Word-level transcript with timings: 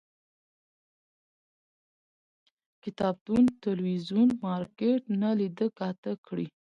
کتابتون، 2.83 3.43
تلویزون، 3.65 4.27
مارکيټ 4.45 5.01
نه 5.21 5.29
لیده 5.39 5.67
کاته 5.79 6.13
کړي 6.25 6.47